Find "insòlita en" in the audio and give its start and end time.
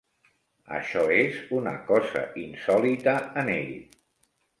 2.45-3.53